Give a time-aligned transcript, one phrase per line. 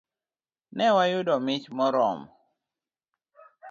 [0.75, 2.27] Ne wayudo mich moromo.